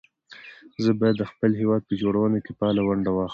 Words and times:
زه 0.83 0.91
بايد 0.99 1.15
د 1.19 1.23
خپل 1.31 1.51
هېواد 1.61 1.81
په 1.85 1.93
جوړونه 2.01 2.37
کې 2.45 2.51
فعاله 2.57 2.81
ونډه 2.85 3.11
واخلم 3.13 3.29